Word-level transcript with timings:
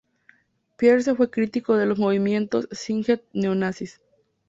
Pierce 0.77 1.13
fue 1.15 1.29
crítico 1.29 1.77
de 1.77 1.85
los 1.85 1.99
movimientos 1.99 2.67
skinhead 2.73 3.19
neo-nazis. 3.33 4.01